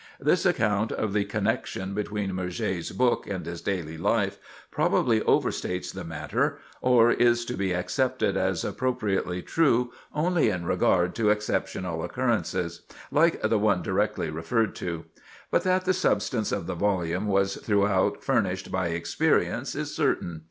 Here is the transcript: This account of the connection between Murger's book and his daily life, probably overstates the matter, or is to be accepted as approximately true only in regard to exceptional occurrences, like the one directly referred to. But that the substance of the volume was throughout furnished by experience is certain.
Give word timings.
This 0.19 0.47
account 0.47 0.91
of 0.91 1.13
the 1.13 1.23
connection 1.25 1.93
between 1.93 2.33
Murger's 2.33 2.89
book 2.91 3.27
and 3.27 3.45
his 3.45 3.61
daily 3.61 3.99
life, 3.99 4.39
probably 4.71 5.21
overstates 5.21 5.93
the 5.93 6.03
matter, 6.03 6.57
or 6.81 7.11
is 7.11 7.45
to 7.45 7.53
be 7.53 7.71
accepted 7.71 8.35
as 8.35 8.65
approximately 8.65 9.43
true 9.43 9.93
only 10.11 10.49
in 10.49 10.65
regard 10.65 11.13
to 11.17 11.29
exceptional 11.29 12.03
occurrences, 12.03 12.81
like 13.11 13.39
the 13.43 13.59
one 13.59 13.83
directly 13.83 14.31
referred 14.31 14.73
to. 14.77 15.05
But 15.51 15.61
that 15.65 15.85
the 15.85 15.93
substance 15.93 16.51
of 16.51 16.65
the 16.65 16.73
volume 16.73 17.27
was 17.27 17.57
throughout 17.57 18.23
furnished 18.23 18.71
by 18.71 18.87
experience 18.87 19.75
is 19.75 19.93
certain. 19.95 20.39